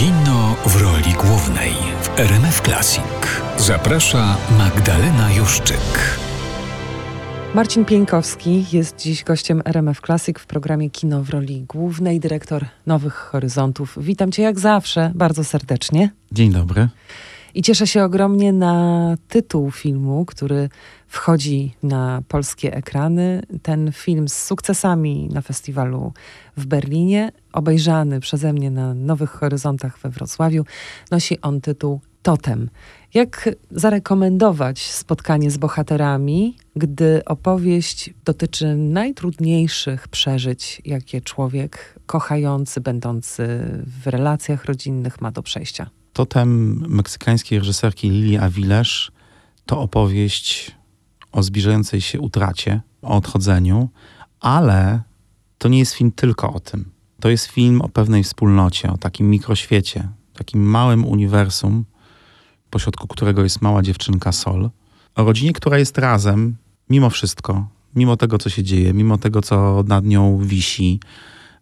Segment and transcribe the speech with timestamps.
[0.00, 3.02] Kino w roli głównej w RMF Classic.
[3.56, 6.18] Zaprasza Magdalena Juszczyk.
[7.54, 13.14] Marcin Pieńkowski jest dziś gościem RMF Classic w programie Kino w roli głównej, dyrektor Nowych
[13.14, 13.98] Horyzontów.
[14.00, 16.10] Witam cię jak zawsze bardzo serdecznie.
[16.32, 16.88] Dzień dobry.
[17.54, 20.68] I cieszę się ogromnie na tytuł filmu, który
[21.06, 23.42] wchodzi na polskie ekrany.
[23.62, 26.12] Ten film z sukcesami na festiwalu
[26.56, 30.64] w Berlinie, obejrzany przeze mnie na Nowych Horyzontach we Wrocławiu,
[31.10, 32.70] nosi on tytuł Totem.
[33.14, 43.46] Jak zarekomendować spotkanie z bohaterami, gdy opowieść dotyczy najtrudniejszych przeżyć, jakie człowiek kochający, będący
[44.02, 45.90] w relacjach rodzinnych ma do przejścia?
[46.20, 49.10] Totem meksykańskiej reżyserki Lili Avilés
[49.66, 50.76] to opowieść
[51.32, 53.88] o zbliżającej się utracie, o odchodzeniu,
[54.40, 55.02] ale
[55.58, 56.90] to nie jest film tylko o tym.
[57.20, 61.84] To jest film o pewnej wspólnocie, o takim mikroświecie, takim małym uniwersum,
[62.70, 64.70] pośrodku którego jest mała dziewczynka Sol.
[65.14, 66.56] O rodzinie, która jest razem,
[66.90, 71.00] mimo wszystko, mimo tego, co się dzieje, mimo tego, co nad nią wisi,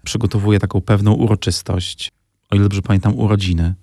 [0.04, 2.10] przygotowuje taką pewną uroczystość,
[2.50, 3.74] o ile dobrze pamiętam, urodziny.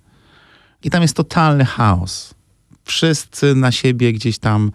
[0.84, 2.34] I tam jest totalny chaos.
[2.84, 4.72] Wszyscy na siebie gdzieś tam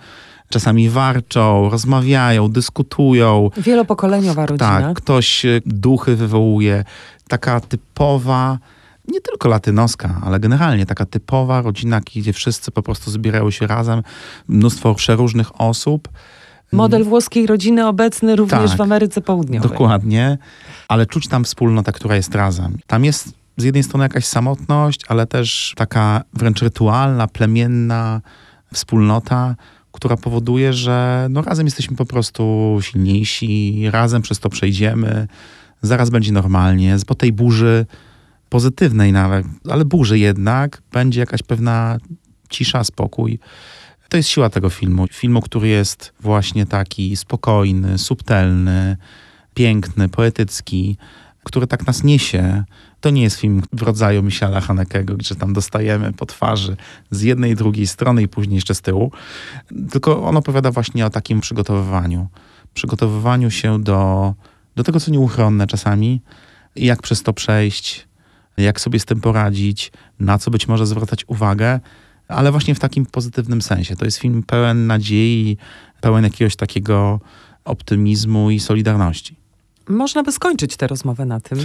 [0.49, 3.51] czasami warczą, rozmawiają, dyskutują.
[3.57, 4.81] Wielopokoleniowa rodzina.
[4.81, 6.85] Tak, ktoś e, duchy wywołuje.
[7.29, 8.59] Taka typowa,
[9.09, 14.03] nie tylko latynoska, ale generalnie taka typowa rodzina, gdzie wszyscy po prostu zbierają się razem.
[14.49, 16.09] Mnóstwo przeróżnych osób.
[16.73, 19.71] Model włoskiej rodziny obecny również Tak, w Ameryce Południowej.
[19.71, 20.39] Dokładnie,
[20.89, 22.79] ale czuć tam wspólnotę, która jest razem.
[22.87, 28.21] Tam jest z jednej strony jakaś samotność, ale też taka wręcz rytualna, plemienna
[28.73, 29.57] wspólnota,
[29.93, 35.29] która powoduje, że no razem jesteśmy po prostu silniejsi, razem przez to przejdziemy,
[35.83, 36.97] zaraz będzie normalnie.
[37.07, 37.87] Po tej burzy
[38.49, 41.99] pozytywnej nawet, ale burzy jednak, będzie jakaś pewna
[42.49, 43.39] cisza, spokój.
[44.09, 45.07] To jest siła tego filmu.
[45.13, 48.97] Filmu, który jest właśnie taki spokojny, subtelny,
[49.55, 50.97] piękny, poetycki,
[51.45, 52.65] który tak nas niesie.
[53.01, 56.77] To nie jest film w rodzaju Michaela Hanekego, gdzie tam dostajemy po twarzy
[57.11, 59.13] z jednej i drugiej strony i później jeszcze z tyłu.
[59.91, 62.29] Tylko on opowiada właśnie o takim przygotowywaniu.
[62.75, 64.35] Przygotowywaniu się do,
[64.77, 66.21] do tego, co nieuchronne czasami
[66.77, 68.09] i jak przez to przejść,
[68.57, 71.81] jak sobie z tym poradzić, na co być może zwracać uwagę,
[72.29, 73.97] ale właśnie w takim pozytywnym sensie.
[73.97, 75.57] To jest film pełen nadziei,
[76.01, 77.21] pełen jakiegoś takiego
[77.65, 79.40] optymizmu i solidarności.
[79.91, 81.59] Można by skończyć tę rozmowę na tym,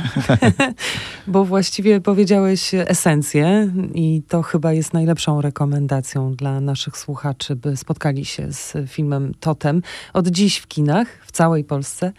[1.27, 8.25] bo właściwie powiedziałeś esencję i to chyba jest najlepszą rekomendacją dla naszych słuchaczy, by spotkali
[8.25, 9.81] się z filmem Totem
[10.13, 12.13] od dziś w kinach w całej Polsce.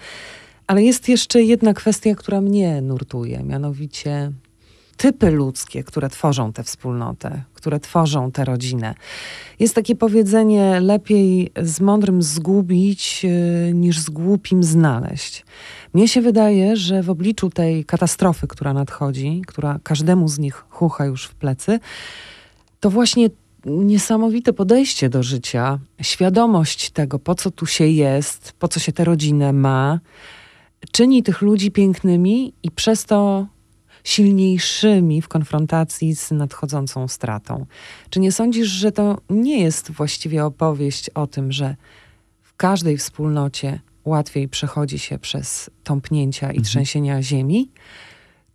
[0.67, 4.33] Ale jest jeszcze jedna kwestia, która mnie nurtuje, mianowicie
[4.97, 8.95] typy ludzkie, które tworzą tę wspólnotę, które tworzą tę rodzinę.
[9.61, 15.45] Jest takie powiedzenie: lepiej z mądrym zgubić, yy, niż z głupim znaleźć.
[15.95, 21.05] Mnie się wydaje, że w obliczu tej katastrofy, która nadchodzi, która każdemu z nich chucha
[21.05, 21.81] już w plecy,
[22.81, 23.31] to właśnie
[23.67, 29.05] niesamowite podejście do życia, świadomość tego, po co tu się jest, po co się tę
[29.05, 30.01] rodzinę ma,
[30.93, 33.47] czyni tych ludzi pięknymi i przez to
[34.07, 37.67] silniejszymi w konfrontacji z nadchodzącą stratą.
[38.11, 41.77] Czy nie sądzisz, że to nie jest właściwie opowieść o tym, że
[42.43, 47.71] w każdej wspólnocie łatwiej przechodzi się przez tąpnięcia i trzęsienia ziemi?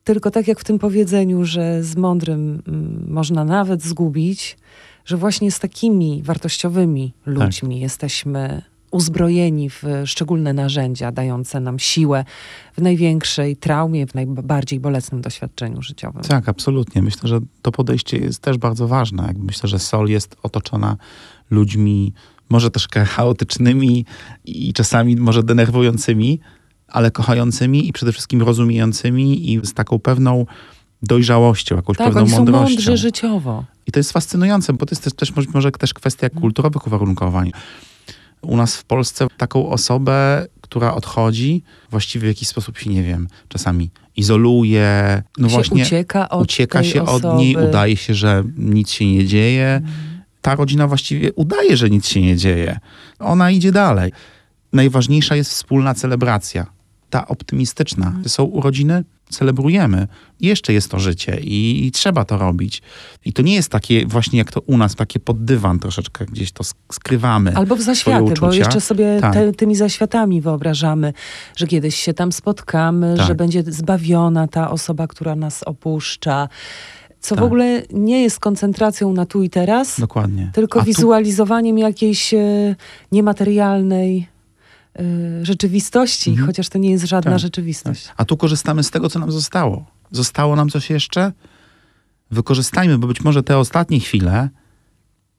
[0.04, 4.58] Tylko tak jak w tym powiedzeniu, że z mądrym mm, można nawet zgubić,
[5.06, 12.26] że właśnie z takimi wartościowymi ludźmi jesteśmy uzbrojeni w szczególne narzędzia dające nam siłę
[12.78, 16.22] w największej traumie, w najbardziej bolesnym doświadczeniu życiowym.
[16.24, 17.02] Tak, absolutnie.
[17.02, 19.34] Myślę, że to podejście jest też bardzo ważne.
[19.38, 20.98] Myślę, że Sol jest otoczona
[21.52, 22.14] ludźmi,
[22.50, 24.06] może troszkę chaotycznymi
[24.46, 26.40] i czasami może denerwującymi,
[26.88, 30.46] ale kochającymi i przede wszystkim rozumiejącymi i z taką pewną
[31.04, 32.70] dojrzałością, jakąś Tak, pewną oni są mądrością.
[32.70, 33.66] mądrzy życiowo.
[33.88, 37.52] I to jest fascynujące, bo to jest też, też może- może też kwestia kulturowych uwarunkowań.
[38.42, 43.28] U nas w Polsce taką osobę, która odchodzi, właściwie w jakiś sposób się, nie wiem,
[43.48, 47.28] czasami izoluje, no się właśnie ucieka od ucieka się osoby.
[47.28, 49.82] od niej, udaje się, że nic się nie dzieje.
[50.42, 52.80] Ta rodzina właściwie udaje, że nic się nie dzieje.
[53.20, 54.12] Ona idzie dalej.
[54.74, 56.81] Najważniejsza jest wspólna celebracja.
[57.12, 58.14] Ta optymistyczna.
[58.28, 60.08] Są urodziny, celebrujemy.
[60.40, 62.82] Jeszcze jest to życie i, i trzeba to robić.
[63.26, 66.52] I to nie jest takie właśnie jak to u nas, takie pod dywan troszeczkę gdzieś
[66.52, 67.56] to sk- skrywamy.
[67.56, 69.34] Albo w zaświaty, bo jeszcze sobie Tak.
[69.34, 71.14] te, tymi zaświatami wyobrażamy,
[71.56, 73.28] że kiedyś się tam spotkamy, Tak.
[73.28, 76.50] że będzie zbawiona ta osoba, która nas opuszcza.
[77.20, 77.46] co w Tak.
[77.46, 80.52] ogóle nie jest koncentracją na tu i teraz, Dokładnie.
[80.54, 82.76] tylko tu- wizualizowaniem jakiejś e,
[83.12, 84.28] niematerialnej
[85.42, 86.48] rzeczywistości, Mhm.
[86.48, 88.10] chociaż to nie jest żadna Tak, rzeczywistość.
[88.18, 89.86] A tu korzystamy z tego, co nam zostało.
[90.12, 91.32] Zostało nam coś jeszcze?
[92.32, 94.50] Wykorzystajmy, bo być może te ostatnie chwile,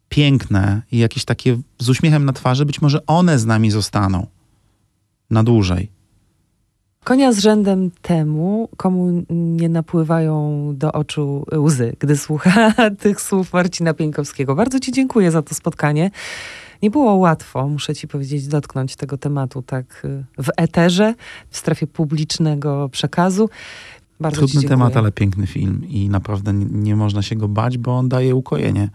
[0.09, 4.27] piękne i jakieś takie z uśmiechem na twarzy, być może one z nami zostaną
[5.31, 5.91] na dłużej.
[7.05, 12.73] Konia z rzędem temu, komu nie napływają do oczu łzy, gdy słucha
[13.03, 14.55] tych słów Marcina Pieńkowskiego.
[14.55, 16.11] Bardzo Ci dziękuję za to spotkanie.
[16.83, 21.15] Nie było łatwo, muszę Ci powiedzieć, dotknąć tego tematu tak y, w eterze,
[21.51, 23.49] w strefie publicznego przekazu.
[24.21, 27.99] Bardzo Trudny temat, ale piękny film i naprawdę nie, nie można się go bać, bo
[27.99, 28.89] on daje ukojenie.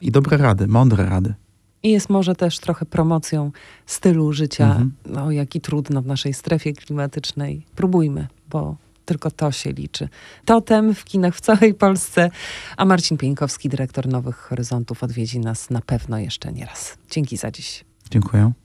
[0.00, 1.34] I dobre rady, mądre rady.
[1.82, 3.52] I jest może też trochę promocją
[3.86, 4.92] stylu życia, Mhm.
[5.06, 7.66] no jaki trudno w naszej strefie klimatycznej.
[7.76, 10.08] Próbujmy, bo tylko to się liczy.
[10.44, 12.30] Totem w kinach w całej Polsce,
[12.76, 16.96] a Marcin Pieńkowski, dyrektor Nowych Horyzontów, odwiedzi nas na pewno jeszcze nie raz.
[17.10, 17.84] Dzięki za dziś.
[18.10, 18.52] Dziękuję.